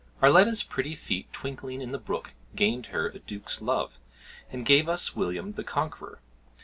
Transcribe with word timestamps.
Arletta's 0.23 0.63
pretty 0.63 0.95
feet 0.95 1.31
twinkling 1.31 1.79
in 1.79 1.91
the 1.91 1.99
brook 1.99 2.33
gained 2.55 2.87
her 2.87 3.09
a 3.09 3.19
duke's 3.19 3.61
love, 3.61 3.99
and 4.51 4.65
gave 4.65 4.89
us 4.89 5.15
William 5.15 5.51
the 5.51 5.63
Conqueror. 5.63 6.19